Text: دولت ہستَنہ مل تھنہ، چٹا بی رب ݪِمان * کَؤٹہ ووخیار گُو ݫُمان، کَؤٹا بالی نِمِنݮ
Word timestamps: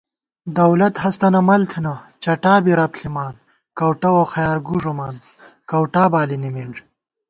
دولت 0.59 0.93
ہستَنہ 1.03 1.41
مل 1.47 1.61
تھنہ، 1.71 1.93
چٹا 2.23 2.53
بی 2.63 2.73
رب 2.79 2.91
ݪِمان 2.99 3.35
* 3.55 3.77
کَؤٹہ 3.77 4.09
ووخیار 4.13 4.57
گُو 4.65 4.75
ݫُمان، 4.83 5.15
کَؤٹا 5.69 6.03
بالی 6.11 6.37
نِمِنݮ 6.41 6.73